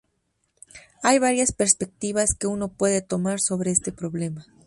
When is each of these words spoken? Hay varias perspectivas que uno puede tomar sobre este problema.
Hay 1.03 1.19
varias 1.19 1.51
perspectivas 1.51 2.33
que 2.33 2.47
uno 2.47 2.69
puede 2.69 3.03
tomar 3.03 3.39
sobre 3.39 3.69
este 3.69 3.91
problema. 3.91 4.47